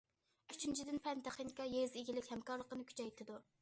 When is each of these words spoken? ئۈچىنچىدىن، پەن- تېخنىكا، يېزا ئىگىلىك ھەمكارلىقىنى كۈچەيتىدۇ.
ئۈچىنچىدىن، 0.53 0.97
پەن- 1.09 1.23
تېخنىكا، 1.29 1.69
يېزا 1.77 2.03
ئىگىلىك 2.03 2.35
ھەمكارلىقىنى 2.35 2.93
كۈچەيتىدۇ. 2.93 3.43